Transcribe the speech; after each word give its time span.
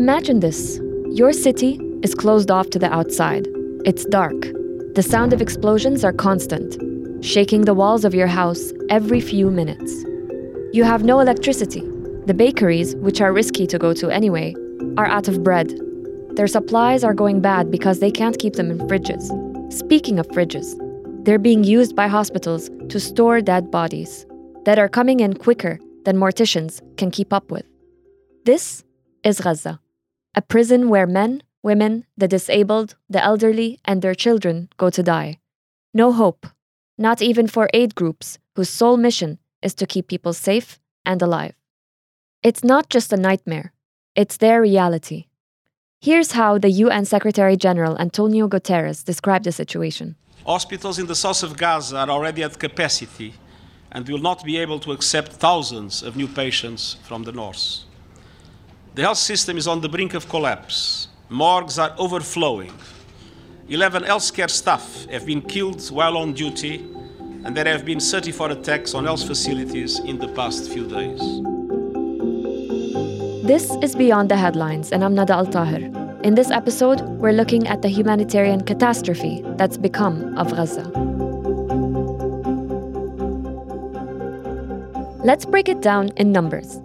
Imagine 0.00 0.40
this 0.40 0.80
your 1.10 1.30
city 1.30 1.78
is 2.02 2.14
closed 2.14 2.50
off 2.50 2.70
to 2.70 2.78
the 2.78 2.90
outside. 2.90 3.46
It's 3.84 4.06
dark. 4.06 4.40
The 4.94 5.02
sound 5.06 5.34
of 5.34 5.42
explosions 5.42 6.04
are 6.04 6.12
constant, 6.14 7.22
shaking 7.22 7.66
the 7.66 7.74
walls 7.74 8.06
of 8.06 8.14
your 8.14 8.26
house 8.26 8.72
every 8.88 9.20
few 9.20 9.50
minutes. 9.50 9.92
You 10.72 10.84
have 10.84 11.04
no 11.04 11.20
electricity. 11.20 11.82
The 12.24 12.32
bakeries, 12.32 12.96
which 12.96 13.20
are 13.20 13.30
risky 13.30 13.66
to 13.66 13.78
go 13.78 13.92
to 13.92 14.08
anyway, 14.08 14.54
are 14.96 15.04
out 15.04 15.28
of 15.28 15.44
bread. 15.44 15.70
Their 16.30 16.46
supplies 16.46 17.04
are 17.04 17.12
going 17.12 17.42
bad 17.42 17.70
because 17.70 18.00
they 18.00 18.10
can't 18.10 18.38
keep 18.38 18.54
them 18.54 18.70
in 18.70 18.78
fridges. 18.88 19.22
Speaking 19.70 20.18
of 20.18 20.26
fridges, 20.28 20.66
they're 21.26 21.46
being 21.50 21.62
used 21.62 21.94
by 21.94 22.08
hospitals 22.08 22.70
to 22.88 22.98
store 22.98 23.42
dead 23.42 23.70
bodies 23.70 24.24
that 24.64 24.78
are 24.78 24.88
coming 24.88 25.20
in 25.20 25.34
quicker 25.34 25.78
than 26.06 26.16
morticians 26.16 26.80
can 26.96 27.10
keep 27.10 27.34
up 27.34 27.50
with. 27.50 27.66
This 28.46 28.82
is 29.22 29.42
Gaza, 29.42 29.78
a 30.34 30.42
prison 30.42 30.88
where 30.88 31.06
men, 31.06 31.42
women, 31.62 32.04
the 32.16 32.28
disabled, 32.28 32.96
the 33.08 33.22
elderly, 33.22 33.78
and 33.84 34.00
their 34.00 34.14
children 34.14 34.68
go 34.76 34.90
to 34.90 35.02
die. 35.02 35.38
No 35.92 36.12
hope, 36.12 36.46
not 36.96 37.20
even 37.20 37.46
for 37.46 37.68
aid 37.74 37.94
groups 37.94 38.38
whose 38.54 38.70
sole 38.70 38.96
mission 38.96 39.38
is 39.62 39.74
to 39.74 39.86
keep 39.86 40.06
people 40.08 40.32
safe 40.32 40.78
and 41.04 41.20
alive. 41.20 41.54
It's 42.42 42.64
not 42.64 42.88
just 42.88 43.12
a 43.12 43.16
nightmare, 43.16 43.72
it's 44.14 44.36
their 44.36 44.60
reality. 44.62 45.26
Here's 46.00 46.32
how 46.32 46.56
the 46.58 46.70
UN 46.70 47.04
Secretary 47.04 47.56
General 47.56 47.98
Antonio 47.98 48.48
Guterres 48.48 49.04
described 49.04 49.44
the 49.44 49.52
situation. 49.52 50.16
Hospitals 50.46 50.98
in 50.98 51.06
the 51.06 51.14
south 51.14 51.42
of 51.42 51.58
Gaza 51.58 51.98
are 51.98 52.08
already 52.08 52.42
at 52.42 52.58
capacity 52.58 53.34
and 53.92 54.08
will 54.08 54.18
not 54.18 54.42
be 54.44 54.56
able 54.56 54.78
to 54.80 54.92
accept 54.92 55.32
thousands 55.32 56.02
of 56.02 56.16
new 56.16 56.28
patients 56.28 56.96
from 57.02 57.24
the 57.24 57.32
north. 57.32 57.84
The 59.00 59.06
health 59.06 59.16
system 59.16 59.56
is 59.56 59.66
on 59.66 59.80
the 59.80 59.88
brink 59.88 60.12
of 60.12 60.28
collapse. 60.28 61.08
Morgues 61.30 61.78
are 61.78 61.94
overflowing. 61.96 62.70
11 63.70 64.02
healthcare 64.02 64.50
staff 64.50 65.06
have 65.06 65.24
been 65.24 65.40
killed 65.40 65.80
while 65.88 66.18
on 66.18 66.34
duty, 66.34 66.86
and 67.46 67.56
there 67.56 67.64
have 67.64 67.86
been 67.86 67.98
34 67.98 68.50
attacks 68.50 68.92
on 68.92 69.06
health 69.06 69.26
facilities 69.26 70.00
in 70.00 70.18
the 70.18 70.28
past 70.28 70.70
few 70.70 70.86
days. 70.86 71.18
This 73.42 73.74
is 73.82 73.96
Beyond 73.96 74.30
the 74.30 74.36
Headlines, 74.36 74.92
and 74.92 75.02
I'm 75.02 75.14
Nada 75.14 75.32
AlTaher. 75.32 76.22
In 76.22 76.34
this 76.34 76.50
episode, 76.50 77.00
we're 77.00 77.32
looking 77.32 77.68
at 77.68 77.80
the 77.80 77.88
humanitarian 77.88 78.60
catastrophe 78.60 79.42
that's 79.56 79.78
become 79.78 80.36
of 80.36 80.54
Gaza. 80.54 80.84
Let's 85.24 85.46
break 85.46 85.70
it 85.70 85.80
down 85.80 86.10
in 86.18 86.32
numbers. 86.32 86.80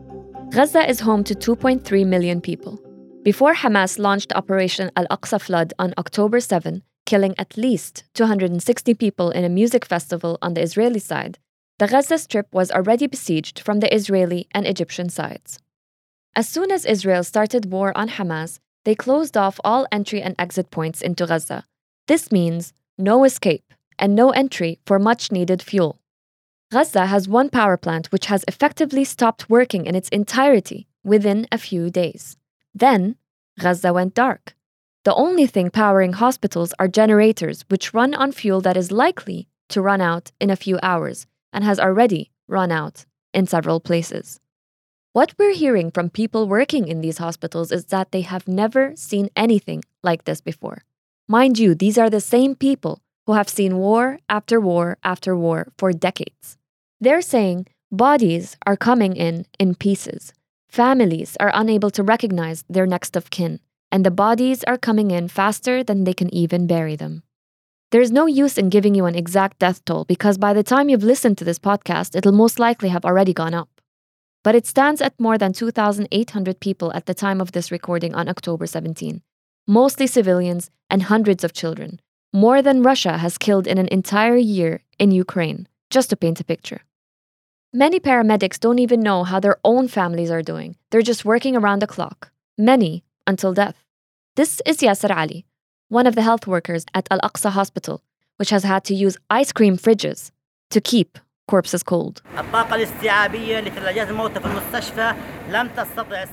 Gaza 0.55 0.89
is 0.89 1.01
home 1.01 1.21
to 1.25 1.35
2.3 1.35 2.07
million 2.07 2.39
people. 2.39 2.79
Before 3.23 3.53
Hamas 3.53 3.99
launched 3.99 4.31
Operation 4.31 4.89
Al 4.95 5.05
Aqsa 5.07 5.41
Flood 5.41 5.73
on 5.77 5.93
October 5.97 6.39
7, 6.39 6.81
killing 7.05 7.35
at 7.37 7.57
least 7.57 8.05
260 8.13 8.93
people 8.93 9.31
in 9.31 9.43
a 9.43 9.49
music 9.49 9.83
festival 9.83 10.37
on 10.41 10.53
the 10.53 10.61
Israeli 10.61 10.99
side, 10.99 11.39
the 11.77 11.87
Gaza 11.87 12.17
Strip 12.17 12.47
was 12.53 12.71
already 12.71 13.05
besieged 13.05 13.59
from 13.59 13.81
the 13.81 13.93
Israeli 13.93 14.47
and 14.53 14.65
Egyptian 14.65 15.09
sides. 15.09 15.59
As 16.37 16.47
soon 16.47 16.71
as 16.71 16.85
Israel 16.85 17.25
started 17.25 17.69
war 17.69 17.91
on 17.93 18.07
Hamas, 18.07 18.59
they 18.85 18.95
closed 18.95 19.35
off 19.35 19.59
all 19.65 19.85
entry 19.91 20.21
and 20.21 20.35
exit 20.39 20.71
points 20.71 21.01
into 21.01 21.27
Gaza. 21.27 21.65
This 22.07 22.31
means 22.31 22.71
no 22.97 23.25
escape 23.25 23.73
and 23.99 24.15
no 24.15 24.29
entry 24.29 24.79
for 24.85 24.99
much 24.99 25.33
needed 25.33 25.61
fuel. 25.61 25.99
Gaza 26.71 27.05
has 27.05 27.27
one 27.27 27.49
power 27.49 27.77
plant 27.77 28.11
which 28.11 28.25
has 28.25 28.44
effectively 28.47 29.03
stopped 29.03 29.49
working 29.49 29.85
in 29.85 29.95
its 29.95 30.09
entirety 30.09 30.88
within 31.03 31.47
a 31.52 31.57
few 31.57 31.89
days. 31.89 32.38
Then, 32.73 33.16
Gaza 33.59 33.94
went 33.94 34.13
dark. 34.13 34.56
The 35.03 35.13
only 35.13 35.45
thing 35.45 35.69
powering 35.69 36.13
hospitals 36.13 36.73
are 36.79 36.88
generators, 36.88 37.63
which 37.69 37.94
run 37.94 38.16
on 38.16 38.31
fuel 38.31 38.59
that 38.62 38.75
is 38.75 38.91
likely 38.91 39.47
to 39.69 39.81
run 39.81 40.01
out 40.01 40.31
in 40.39 40.50
a 40.50 40.56
few 40.56 40.79
hours 40.81 41.28
and 41.53 41.63
has 41.63 41.79
already 41.79 42.31
run 42.47 42.72
out 42.72 43.06
in 43.34 43.45
several 43.45 43.79
places. 43.79 44.39
What 45.13 45.34
we're 45.38 45.53
hearing 45.53 45.91
from 45.91 46.09
people 46.09 46.47
working 46.47 46.88
in 46.88 47.01
these 47.01 47.19
hospitals 47.19 47.72
is 47.72 47.85
that 47.85 48.12
they 48.12 48.22
have 48.22 48.47
never 48.47 48.94
seen 48.95 49.29
anything 49.35 49.84
like 50.03 50.25
this 50.25 50.41
before. 50.41 50.84
Mind 51.28 51.57
you, 51.57 51.73
these 51.75 51.97
are 51.97 52.09
the 52.09 52.19
same 52.19 52.56
people 52.56 53.00
who 53.25 53.34
have 53.34 53.47
seen 53.47 53.78
war 53.78 54.19
after 54.28 54.59
war 54.59 54.97
after 55.03 55.35
war 55.35 55.72
for 55.78 55.94
decades. 55.94 56.57
They're 57.00 57.22
saying 57.22 57.67
bodies 57.91 58.57
are 58.66 58.78
coming 58.78 59.16
in 59.16 59.45
in 59.59 59.75
pieces, 59.75 60.33
Families 60.75 61.38
are 61.39 61.51
unable 61.53 61.89
to 61.91 62.03
recognize 62.03 62.66
their 62.67 62.85
next 62.85 63.16
of 63.16 63.29
kin, 63.29 63.61
and 63.94 64.06
the 64.06 64.11
bodies 64.11 64.61
are 64.66 64.78
coming 64.78 65.09
in 65.09 65.29
faster 65.29 65.85
than 65.85 66.03
they 66.03 66.13
can 66.13 66.28
even 66.35 66.67
bury 66.67 66.97
them. 66.97 67.23
There's 67.91 68.11
no 68.11 68.25
use 68.25 68.57
in 68.57 68.67
giving 68.67 68.94
you 68.94 69.06
an 69.06 69.16
exact 69.16 69.59
death 69.59 69.85
toll 69.85 70.03
because 70.03 70.38
by 70.38 70.51
the 70.51 70.63
time 70.63 70.89
you've 70.89 71.01
listened 71.01 71.38
to 71.38 71.45
this 71.45 71.59
podcast, 71.59 72.13
it'll 72.13 72.33
most 72.33 72.59
likely 72.59 72.89
have 72.89 73.06
already 73.06 73.33
gone 73.33 73.53
up. 73.53 73.69
But 74.44 74.53
it 74.53 74.67
stands 74.67 75.01
at 75.01 75.17
more 75.17 75.38
than 75.38 75.53
2,800 75.53 76.59
people 76.59 76.91
at 76.91 77.06
the 77.06 77.13
time 77.13 77.39
of 77.39 77.53
this 77.53 77.72
recording 77.72 78.13
on 78.13 78.27
October 78.27 78.67
17, 78.67 79.22
mostly 79.66 80.07
civilians 80.07 80.69
and 80.89 81.03
hundreds 81.03 81.45
of 81.45 81.53
children, 81.53 82.01
more 82.33 82.62
than 82.62 82.83
Russia 82.83 83.19
has 83.19 83.38
killed 83.38 83.66
in 83.66 83.77
an 83.77 83.88
entire 83.88 84.35
year 84.35 84.83
in 85.00 85.12
Ukraine, 85.12 85.69
just 85.90 86.09
to 86.09 86.16
paint 86.16 86.40
a 86.40 86.44
picture. 86.44 86.81
Many 87.73 88.00
paramedics 88.00 88.59
don't 88.59 88.79
even 88.79 89.01
know 89.01 89.23
how 89.23 89.40
their 89.40 89.57
own 89.63 89.88
families 89.88 90.31
are 90.31 90.41
doing. 90.41 90.78
They're 90.91 91.01
just 91.01 91.25
working 91.25 91.56
around 91.56 91.81
the 91.81 91.88
clock, 91.88 92.31
many 92.57 93.03
until 93.28 93.53
death. 93.53 93.84
This 94.35 94.62
is 94.66 94.78
Yasser 94.78 95.16
Ali, 95.16 95.45
one 95.90 96.07
of 96.07 96.16
the 96.16 96.22
health 96.22 96.47
workers 96.47 96.85
at 96.94 97.07
Al 97.12 97.19
Aqsa 97.19 97.50
Hospital, 97.51 98.01
which 98.38 98.50
has 98.50 98.63
had 98.63 98.84
to 98.85 98.95
use 98.95 99.18
ice 99.29 99.51
cream 99.51 99.78
fridges 99.78 100.31
to 100.69 100.79
keep 100.79 101.19
corpses 101.47 101.83
cold. 101.83 102.22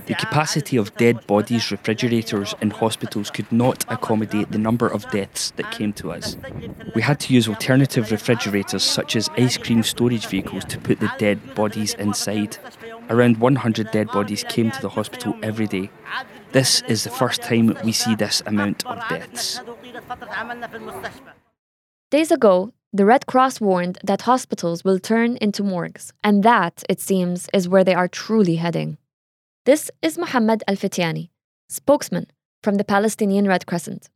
The 0.07 0.17
capacity 0.19 0.77
of 0.77 0.95
dead 0.97 1.27
bodies 1.27 1.71
refrigerators 1.71 2.55
in 2.63 2.71
hospitals 2.71 3.31
could 3.31 3.51
not 3.53 3.85
accommodate 3.89 4.51
the 4.51 4.59
number 4.59 4.89
of 4.89 5.11
deaths 5.11 5.53
that 5.57 5.71
came 5.71 5.93
to 5.95 6.13
us. 6.13 6.37
We 6.95 7.03
had 7.03 7.21
to 7.21 7.35
use 7.35 7.49
alternative 7.49 8.11
refrigerators 8.11 8.83
such 8.83 9.17
as 9.17 9.29
ice 9.37 9.59
cream 9.59 9.83
storage 9.83 10.27
vehicles 10.27 10.65
to 10.67 10.79
put 10.79 11.01
the 11.01 11.13
dead 11.19 11.55
bodies 11.55 11.95
inside. 11.95 12.57
Around 13.11 13.39
100 13.39 13.91
dead 13.91 14.09
bodies 14.09 14.45
came 14.49 14.71
to 14.71 14.81
the 14.81 14.89
hospital 14.89 15.37
every 15.43 15.67
day. 15.67 15.91
This 16.53 16.83
is 16.89 17.05
the 17.05 17.11
first 17.11 17.43
time 17.43 17.77
we 17.85 17.93
see 17.93 18.15
this 18.15 18.43
amount 18.47 18.87
of 18.87 18.99
deaths. 19.09 19.61
Days 22.11 22.31
ago, 22.31 22.73
the 22.94 23.06
Red 23.06 23.26
Cross 23.26 23.62
warned 23.62 23.98
that 24.04 24.22
hospitals 24.22 24.84
will 24.84 25.00
turn 25.00 25.38
into 25.38 25.64
morgues, 25.64 26.14
and 26.24 26.44
that, 26.44 26.84
it 26.90 27.00
seems, 27.00 27.48
is 27.54 27.70
where 27.70 27.84
they 27.84 27.94
are 27.94 28.08
truly 28.08 28.56
heading. 28.56 28.98
This 29.66 29.92
is 30.02 30.18
Mohammed 30.18 30.64
Al 30.68 30.76
Fitiani, 30.76 31.30
spokesman 31.70 32.28
from 32.64 32.76
the 32.76 32.84
Palestinian 32.84 33.48
Red 33.48 33.66
Crescent. 33.66 34.10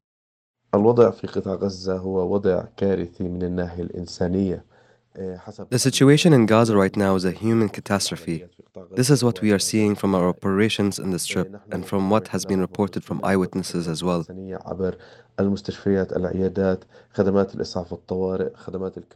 الوضع 0.74 1.12
في 1.12 1.28
قطاع 1.28 1.56
غزة 1.56 1.98
هو 1.98 2.34
وضع 2.34 2.64
كارثي 2.78 3.24
من 3.24 3.44
الناحية 3.44 3.84
الإنسانية 3.84 4.66
the 5.71 5.78
situation 5.78 6.32
in 6.32 6.47
Gaza 6.47 6.77
right 6.77 6.97
now 6.97 7.15
is 7.15 7.25
a 7.25 7.32
human 7.32 7.69
catastrophe. 7.69 8.44
This 8.94 9.09
is 9.09 9.25
what 9.25 9.41
we 9.41 9.50
are 9.53 9.59
seeing 9.59 9.94
from 9.94 10.15
our 10.15 10.28
operations 10.28 10.99
in 10.99 11.10
the 11.10 11.19
Strip 11.19 11.49
and 11.72 11.87
from 11.87 12.10
what 12.10 12.28
has 12.28 12.44
been 12.44 12.60
reported 12.60 13.03
from 13.04 13.21
eyewitnesses 13.25 13.88
as 13.88 14.04
well. 14.04 14.25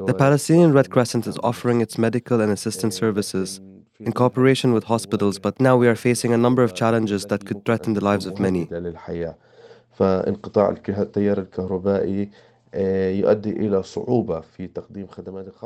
The 0.06 0.14
Palestinian 0.18 0.72
Red 0.72 0.90
Crescent 0.90 1.26
is 1.26 1.38
offering 1.42 1.80
its 1.80 1.98
medical 1.98 2.40
and 2.40 2.50
assistance 2.50 2.96
services 2.96 3.60
in 3.98 4.12
cooperation 4.12 4.72
with 4.72 4.84
hospitals, 4.84 5.38
but 5.38 5.60
now 5.60 5.76
we 5.76 5.86
are 5.86 5.96
facing 5.96 6.32
a 6.32 6.38
number 6.38 6.62
of 6.62 6.74
challenges 6.74 7.26
that 7.26 7.44
could 7.44 7.64
threaten 7.66 7.92
the 7.92 8.02
lives 8.02 8.24
of 8.24 8.38
many. 8.38 8.68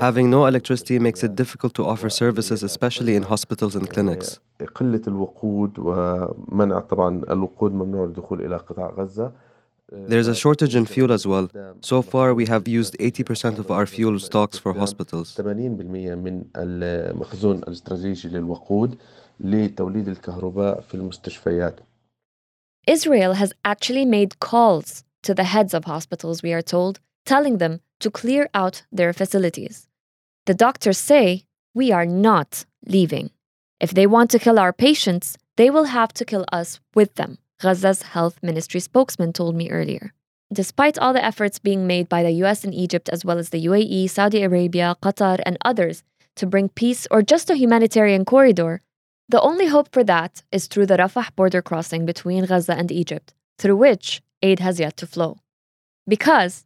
Having 0.01 0.31
no 0.31 0.47
electricity 0.47 0.99
makes 0.99 1.23
it 1.23 1.35
difficult 1.35 1.75
to 1.75 1.85
offer 1.85 2.09
services, 2.09 2.63
especially 2.63 3.15
in 3.15 3.23
hospitals 3.25 3.77
and 3.77 3.89
clinics. 3.91 4.41
There's 9.93 10.29
a 10.29 10.35
shortage 10.35 10.75
in 10.75 10.87
fuel 10.87 11.13
as 11.13 11.27
well. 11.27 11.49
So 11.81 12.01
far, 12.03 12.33
we 12.35 12.47
have 12.47 12.67
used 12.67 12.97
80% 12.99 13.59
of 13.59 13.71
our 13.71 13.87
fuel 13.87 14.19
stocks 14.19 14.59
for 14.59 14.73
hospitals. 14.73 15.39
Israel 22.87 23.33
has 23.35 23.53
actually 23.65 24.05
made 24.05 24.39
calls 24.41 25.05
to 25.25 25.35
the 25.35 25.45
heads 25.45 25.75
of 25.75 25.85
hospitals, 25.85 26.43
we 26.43 26.53
are 26.53 26.63
told, 26.63 27.01
telling 27.27 27.59
them 27.59 27.81
to 28.01 28.11
clear 28.11 28.49
out 28.55 28.85
their 28.93 29.13
facilities. 29.13 29.89
The 30.47 30.55
doctors 30.55 30.99
say, 30.99 31.45
We 31.75 31.91
are 31.93 32.07
not 32.07 32.65
leaving. 32.87 33.31
If 33.81 33.93
they 33.93 34.07
want 34.07 34.31
to 34.31 34.39
kill 34.39 34.59
our 34.59 34.73
patients, 34.73 35.37
they 35.57 35.71
will 35.71 35.85
have 35.85 36.13
to 36.15 36.25
kill 36.25 36.45
us 36.53 36.81
with 36.95 37.15
them, 37.15 37.39
Gaza's 37.61 38.03
health 38.03 38.39
ministry 38.43 38.81
spokesman 38.81 39.33
told 39.33 39.57
me 39.57 39.71
earlier. 39.71 40.13
Despite 40.53 40.99
all 40.99 41.13
the 41.13 41.25
efforts 41.25 41.59
being 41.59 41.87
made 41.87 42.09
by 42.09 42.23
the 42.23 42.39
US 42.45 42.65
and 42.65 42.75
Egypt, 42.75 43.09
as 43.09 43.25
well 43.25 43.39
as 43.39 43.51
the 43.51 43.65
UAE, 43.65 44.11
Saudi 44.11 44.43
Arabia, 44.43 44.97
Qatar, 45.03 45.41
and 45.47 45.57
others 45.65 46.03
to 46.37 46.47
bring 46.47 46.69
peace 46.69 47.07
or 47.11 47.23
just 47.23 47.51
a 47.51 47.57
humanitarian 47.57 48.25
corridor, 48.25 48.81
the 49.29 49.41
only 49.41 49.67
hope 49.67 49.89
for 49.91 50.05
that 50.05 50.43
is 50.53 50.67
through 50.67 50.87
the 50.87 50.99
Rafah 50.99 51.35
border 51.35 51.63
crossing 51.63 52.05
between 52.05 52.45
Gaza 52.45 52.75
and 52.75 52.93
Egypt, 52.93 53.33
through 53.59 53.77
which 53.77 54.21
aid 54.43 54.61
has 54.61 54.81
yet 54.81 54.97
to 54.99 55.07
flow. 55.07 55.39
Because 56.07 56.65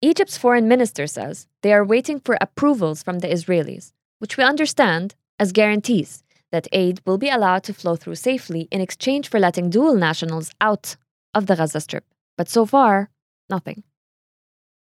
Egypt's 0.00 0.38
foreign 0.38 0.68
minister 0.68 1.06
says 1.06 1.46
they 1.62 1.72
are 1.72 1.84
waiting 1.84 2.20
for 2.20 2.38
approvals 2.40 3.02
from 3.02 3.18
the 3.18 3.28
Israelis, 3.28 3.92
which 4.18 4.36
we 4.36 4.44
understand 4.44 5.14
as 5.38 5.52
guarantees 5.52 6.22
that 6.50 6.68
aid 6.72 7.00
will 7.04 7.18
be 7.18 7.28
allowed 7.28 7.62
to 7.64 7.74
flow 7.74 7.96
through 7.96 8.14
safely 8.14 8.68
in 8.70 8.80
exchange 8.80 9.28
for 9.28 9.38
letting 9.38 9.70
dual 9.70 9.94
nationals 9.94 10.50
out 10.60 10.96
of 11.34 11.46
the 11.46 11.56
Gaza 11.56 11.80
Strip. 11.80 12.04
But 12.36 12.48
so 12.48 12.64
far, 12.64 13.10
nothing. 13.50 13.82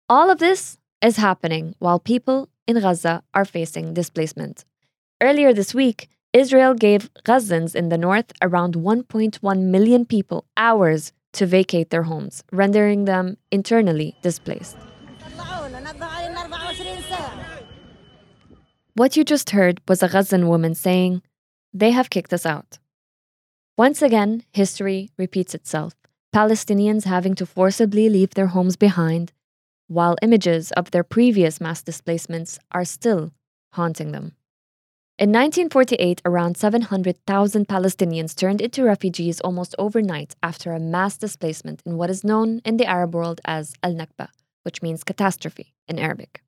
All 0.07 0.29
of 0.29 0.39
this 0.39 0.77
is 1.01 1.17
happening 1.17 1.75
while 1.79 1.99
people 1.99 2.49
in 2.67 2.79
Gaza 2.79 3.23
are 3.33 3.45
facing 3.45 3.93
displacement. 3.93 4.65
Earlier 5.21 5.53
this 5.53 5.73
week, 5.73 6.09
Israel 6.31 6.73
gave 6.73 7.11
Gazans 7.23 7.75
in 7.75 7.89
the 7.89 7.97
north 7.97 8.31
around 8.41 8.75
1.1 8.75 9.61
million 9.61 10.05
people 10.05 10.45
hours 10.55 11.11
to 11.33 11.45
vacate 11.45 11.89
their 11.89 12.03
homes, 12.03 12.43
rendering 12.51 13.05
them 13.05 13.37
internally 13.51 14.15
displaced. 14.21 14.77
What 18.93 19.15
you 19.15 19.23
just 19.23 19.51
heard 19.51 19.81
was 19.87 20.01
a 20.01 20.07
Gazan 20.07 20.47
woman 20.47 20.73
saying, 20.73 21.21
They 21.73 21.91
have 21.91 22.09
kicked 22.09 22.33
us 22.33 22.45
out. 22.45 22.79
Once 23.77 24.01
again, 24.01 24.43
history 24.53 25.11
repeats 25.17 25.53
itself. 25.53 25.93
Palestinians 26.33 27.05
having 27.05 27.35
to 27.35 27.45
forcibly 27.45 28.09
leave 28.09 28.33
their 28.33 28.47
homes 28.47 28.75
behind, 28.75 29.33
while 29.87 30.17
images 30.21 30.71
of 30.71 30.91
their 30.91 31.03
previous 31.03 31.61
mass 31.61 31.83
displacements 31.83 32.59
are 32.71 32.85
still 32.85 33.31
haunting 33.73 34.11
them. 34.11 34.36
In 35.19 35.29
1948, 35.29 36.21
around 36.25 36.57
700,000 36.57 37.67
Palestinians 37.67 38.35
turned 38.35 38.61
into 38.61 38.83
refugees 38.83 39.41
almost 39.41 39.73
overnight 39.79 40.35
after 40.43 40.73
a 40.73 40.79
mass 40.79 41.17
displacement 41.17 41.81
in 41.87 41.97
what 41.97 42.11
is 42.11 42.23
known 42.23 42.61
in 42.63 42.77
the 42.77 42.85
Arab 42.85 43.15
world 43.15 43.41
as 43.43 43.73
Al 43.81 43.95
Nakba, 43.95 44.27
which 44.61 44.83
means 44.83 45.03
catastrophe 45.03 45.73
in 45.87 45.97
Arabic. 45.97 46.43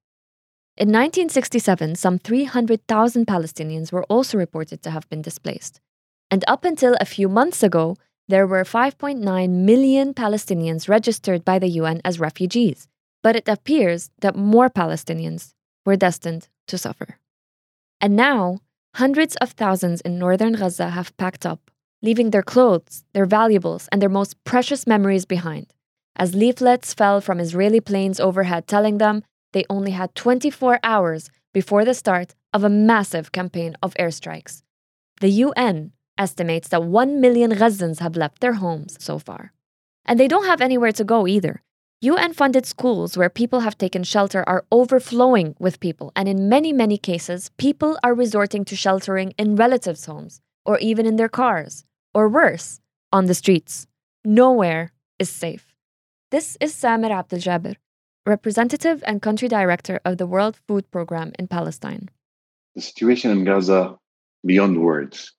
In 0.78 0.90
1967, 0.90 1.96
some 1.96 2.20
300,000 2.20 3.26
Palestinians 3.26 3.92
were 3.92 4.04
also 4.04 4.38
reported 4.38 4.84
to 4.84 4.92
have 4.92 5.10
been 5.10 5.24
displaced. 5.24 5.82
And 6.30 6.46
up 6.48 6.64
until 6.64 6.96
a 7.02 7.06
few 7.06 7.28
months 7.28 7.64
ago, 7.64 7.98
there 8.28 8.46
were 8.46 8.64
5.9 8.64 9.50
million 9.50 10.14
Palestinians 10.14 10.88
registered 10.88 11.44
by 11.44 11.58
the 11.58 11.70
UN 11.70 12.02
as 12.06 12.20
refugees. 12.20 12.88
But 13.24 13.36
it 13.36 13.48
appears 13.48 14.12
that 14.20 14.36
more 14.36 14.70
Palestinians 14.70 15.56
were 15.88 15.96
destined 15.96 16.50
to 16.68 16.78
suffer. 16.78 17.18
And 18.02 18.16
now, 18.16 18.60
hundreds 18.96 19.36
of 19.38 19.52
thousands 19.52 20.02
in 20.02 20.18
northern 20.18 20.54
Gaza 20.54 20.90
have 20.90 21.16
packed 21.18 21.46
up, 21.46 21.72
leaving 22.02 22.32
their 22.32 22.44
clothes, 22.44 23.04
their 23.14 23.26
valuables, 23.26 23.90
and 23.92 24.02
their 24.02 24.10
most 24.10 24.42
precious 24.44 24.88
memories 24.88 25.26
behind, 25.26 25.74
as 26.16 26.36
leaflets 26.36 26.94
fell 26.94 27.22
from 27.22 27.40
Israeli 27.40 27.82
planes 27.82 28.20
overhead 28.20 28.68
telling 28.68 28.98
them 28.98 29.24
they 29.52 29.66
only 29.70 29.92
had 29.92 30.16
24 30.16 30.80
hours 30.84 31.30
before 31.54 31.84
the 31.84 31.94
start 31.94 32.36
of 32.54 32.64
a 32.64 32.70
massive 32.70 33.32
campaign 33.32 33.76
of 33.82 33.94
airstrikes. 33.96 34.62
The 35.22 35.30
UN 35.30 35.92
estimates 36.18 36.70
that 36.70 36.84
1 36.84 37.20
million 37.20 37.52
Gazans 37.52 38.00
have 38.00 38.16
left 38.16 38.40
their 38.42 38.54
homes 38.54 38.98
so 39.00 39.20
far. 39.20 39.54
And 40.06 40.20
they 40.20 40.28
don't 40.28 40.46
have 40.46 40.62
anywhere 40.62 40.92
to 40.94 41.04
go 41.04 41.28
either. 41.28 41.62
UN 42.02 42.32
funded 42.32 42.66
schools 42.66 43.18
where 43.18 43.30
people 43.30 43.60
have 43.60 43.78
taken 43.78 44.06
shelter 44.06 44.42
are 44.48 44.64
overflowing 44.72 45.54
with 45.60 45.82
people, 45.82 46.14
and 46.16 46.30
in 46.30 46.48
many, 46.48 46.72
many 46.72 46.98
cases, 46.98 47.52
people 47.58 48.00
are 48.02 48.14
resorting 48.14 48.64
to 48.64 48.74
sheltering 48.74 49.34
in 49.38 49.58
relatives' 49.58 50.06
homes, 50.06 50.40
or 50.66 50.80
even 50.80 51.06
in 51.06 51.18
their 51.18 51.28
cars, 51.28 51.84
or 52.14 52.30
worse, 52.30 52.80
on 53.12 53.26
the 53.26 53.34
streets. 53.34 53.86
Nowhere 54.24 54.94
is 55.20 55.30
safe. 55.30 55.76
This 56.32 56.56
is 56.62 56.74
Samer 56.74 57.12
Abdel 57.12 57.40
Jaber, 57.40 57.76
representative 58.26 59.04
and 59.06 59.22
country 59.22 59.50
director 59.50 60.00
of 60.06 60.18
the 60.18 60.28
World 60.28 60.58
Food 60.70 60.90
Programme 60.92 61.34
in 61.38 61.50
Palestine. 61.50 62.08
The 62.76 62.82
situation 62.82 63.32
in 63.32 63.44
Gaza, 63.44 63.98
beyond 64.46 64.82
words. 64.82 65.34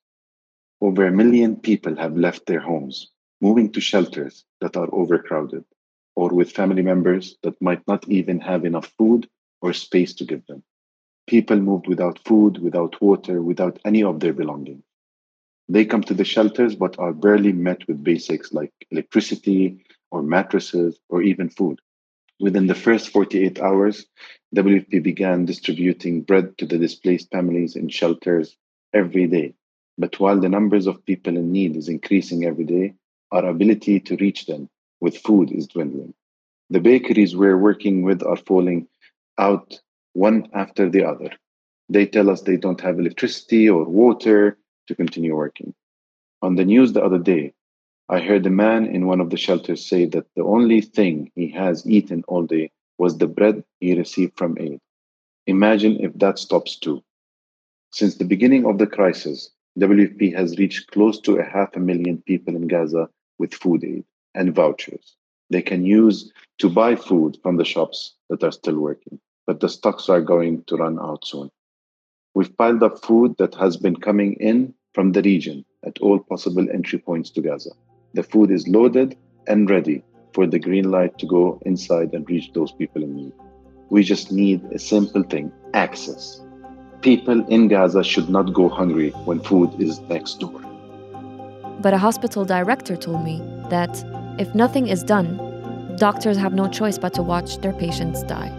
Over 0.82 1.06
a 1.06 1.12
million 1.12 1.56
people 1.56 1.96
have 1.96 2.18
left 2.18 2.44
their 2.44 2.60
homes, 2.60 3.08
moving 3.40 3.72
to 3.72 3.80
shelters 3.80 4.44
that 4.60 4.76
are 4.76 4.92
overcrowded, 4.92 5.64
or 6.16 6.30
with 6.30 6.52
family 6.52 6.82
members 6.82 7.36
that 7.42 7.60
might 7.60 7.86
not 7.86 8.08
even 8.08 8.40
have 8.40 8.64
enough 8.64 8.92
food 8.98 9.28
or 9.62 9.72
space 9.72 10.14
to 10.14 10.24
give 10.24 10.44
them. 10.46 10.62
People 11.26 11.60
moved 11.60 11.86
without 11.86 12.18
food, 12.24 12.58
without 12.58 13.00
water, 13.00 13.42
without 13.42 13.78
any 13.84 14.02
of 14.02 14.20
their 14.20 14.32
belongings. 14.32 14.82
They 15.68 15.84
come 15.84 16.02
to 16.02 16.14
the 16.14 16.24
shelters 16.24 16.74
but 16.74 16.98
are 16.98 17.12
barely 17.12 17.52
met 17.52 17.86
with 17.86 18.02
basics 18.02 18.52
like 18.52 18.72
electricity 18.90 19.84
or 20.10 20.22
mattresses 20.22 20.98
or 21.08 21.22
even 21.22 21.48
food. 21.48 21.80
Within 22.40 22.66
the 22.66 22.74
first 22.74 23.10
48 23.10 23.60
hours, 23.60 24.06
WFP 24.56 25.02
began 25.02 25.44
distributing 25.44 26.22
bread 26.22 26.58
to 26.58 26.66
the 26.66 26.78
displaced 26.78 27.30
families 27.30 27.76
in 27.76 27.88
shelters 27.88 28.56
every 28.92 29.26
day. 29.28 29.54
But 29.96 30.18
while 30.18 30.40
the 30.40 30.48
numbers 30.48 30.86
of 30.86 31.04
people 31.04 31.36
in 31.36 31.52
need 31.52 31.76
is 31.76 31.88
increasing 31.88 32.44
every 32.44 32.64
day, 32.64 32.94
our 33.30 33.46
ability 33.46 34.00
to 34.00 34.16
reach 34.16 34.46
them 34.46 34.68
with 35.00 35.18
food 35.18 35.50
is 35.50 35.66
dwindling. 35.66 36.14
The 36.70 36.80
bakeries 36.80 37.34
we're 37.34 37.58
working 37.58 38.02
with 38.02 38.22
are 38.22 38.36
falling 38.36 38.86
out 39.38 39.80
one 40.12 40.48
after 40.52 40.88
the 40.88 41.04
other. 41.04 41.30
They 41.88 42.06
tell 42.06 42.30
us 42.30 42.42
they 42.42 42.56
don't 42.56 42.80
have 42.80 42.98
electricity 42.98 43.68
or 43.68 43.84
water 43.84 44.56
to 44.86 44.94
continue 44.94 45.34
working. 45.34 45.74
On 46.42 46.54
the 46.54 46.64
news 46.64 46.92
the 46.92 47.02
other 47.02 47.18
day, 47.18 47.52
I 48.08 48.20
heard 48.20 48.46
a 48.46 48.50
man 48.50 48.86
in 48.86 49.06
one 49.06 49.20
of 49.20 49.30
the 49.30 49.36
shelters 49.36 49.86
say 49.86 50.04
that 50.06 50.26
the 50.36 50.44
only 50.44 50.80
thing 50.80 51.30
he 51.34 51.48
has 51.50 51.88
eaten 51.88 52.24
all 52.28 52.44
day 52.44 52.70
was 52.98 53.18
the 53.18 53.26
bread 53.26 53.64
he 53.80 53.96
received 53.96 54.36
from 54.36 54.58
aid. 54.58 54.80
Imagine 55.46 55.96
if 56.00 56.12
that 56.18 56.38
stops 56.38 56.76
too. 56.76 57.02
Since 57.92 58.16
the 58.16 58.24
beginning 58.24 58.66
of 58.66 58.78
the 58.78 58.86
crisis, 58.86 59.50
WFP 59.78 60.34
has 60.36 60.58
reached 60.58 60.90
close 60.90 61.20
to 61.20 61.38
a 61.38 61.44
half 61.44 61.74
a 61.76 61.80
million 61.80 62.18
people 62.26 62.54
in 62.54 62.68
Gaza 62.68 63.08
with 63.38 63.54
food 63.54 63.84
aid 63.84 64.04
and 64.34 64.54
vouchers 64.54 65.16
they 65.50 65.60
can 65.60 65.84
use 65.84 66.32
to 66.58 66.70
buy 66.70 66.94
food 66.94 67.36
from 67.42 67.56
the 67.56 67.64
shops 67.64 68.14
that 68.30 68.42
are 68.42 68.52
still 68.52 68.78
working. 68.78 69.18
But 69.46 69.60
the 69.60 69.68
stocks 69.68 70.08
are 70.08 70.20
going 70.20 70.62
to 70.68 70.76
run 70.76 70.98
out 70.98 71.26
soon. 71.26 71.50
We've 72.34 72.56
piled 72.56 72.82
up 72.84 73.04
food 73.04 73.34
that 73.38 73.54
has 73.56 73.76
been 73.76 73.96
coming 73.96 74.34
in 74.34 74.72
from 74.94 75.12
the 75.12 75.22
region 75.22 75.64
at 75.84 75.98
all 75.98 76.20
possible 76.20 76.66
entry 76.72 77.00
points 77.00 77.30
to 77.30 77.40
Gaza. 77.40 77.70
The 78.14 78.22
food 78.22 78.50
is 78.50 78.68
loaded 78.68 79.16
and 79.48 79.68
ready 79.68 80.04
for 80.32 80.46
the 80.46 80.60
green 80.60 80.90
light 80.90 81.18
to 81.18 81.26
go 81.26 81.60
inside 81.66 82.14
and 82.14 82.28
reach 82.30 82.52
those 82.52 82.70
people 82.70 83.02
in 83.02 83.14
need. 83.16 83.32
We 83.88 84.04
just 84.04 84.30
need 84.30 84.62
a 84.72 84.78
simple 84.78 85.24
thing 85.24 85.52
access. 85.74 86.40
People 87.02 87.44
in 87.48 87.66
Gaza 87.66 88.04
should 88.04 88.28
not 88.28 88.52
go 88.52 88.68
hungry 88.68 89.10
when 89.24 89.40
food 89.40 89.80
is 89.80 89.98
next 90.00 90.38
door. 90.38 90.60
But 91.80 91.94
a 91.94 91.98
hospital 91.98 92.44
director 92.44 92.96
told 92.96 93.24
me 93.24 93.42
that 93.70 94.04
if 94.40 94.54
nothing 94.54 94.88
is 94.88 95.04
done, 95.04 95.36
doctors 95.96 96.36
have 96.36 96.54
no 96.54 96.66
choice 96.68 96.98
but 96.98 97.14
to 97.14 97.22
watch 97.22 97.58
their 97.58 97.72
patients 97.72 98.24
die. 98.24 98.50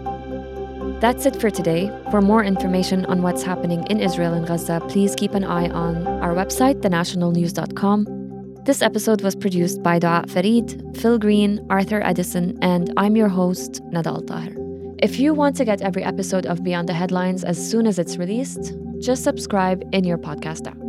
That's 1.00 1.26
it 1.26 1.36
for 1.36 1.50
today. 1.50 1.90
For 2.10 2.22
more 2.22 2.44
information 2.44 3.04
on 3.06 3.20
what's 3.22 3.42
happening 3.42 3.84
in 3.90 4.00
Israel 4.00 4.32
and 4.32 4.46
Gaza, 4.46 4.80
please 4.88 5.14
keep 5.14 5.34
an 5.34 5.44
eye 5.44 5.68
on 5.68 6.06
our 6.06 6.34
website, 6.34 6.80
thenationalnews.com 6.80 8.22
this 8.64 8.80
episode 8.80 9.22
was 9.22 9.34
produced 9.34 9.82
by 9.82 9.98
Dua 9.98 10.24
Farid, 10.28 10.96
Phil 10.96 11.18
Green, 11.18 11.66
Arthur 11.68 12.00
Edison, 12.00 12.56
and 12.62 12.92
I'm 12.96 13.16
your 13.16 13.26
host, 13.26 13.80
Nada 13.90 14.10
AlTaher. 14.10 14.54
If 15.02 15.18
you 15.18 15.34
want 15.34 15.56
to 15.56 15.64
get 15.64 15.82
every 15.82 16.04
episode 16.04 16.46
of 16.46 16.62
Beyond 16.62 16.88
the 16.88 16.92
Headlines 16.92 17.42
as 17.42 17.58
soon 17.58 17.88
as 17.88 17.98
it's 17.98 18.18
released, 18.18 18.72
just 19.00 19.24
subscribe 19.24 19.82
in 19.92 20.04
your 20.04 20.16
podcast 20.16 20.68
app. 20.68 20.81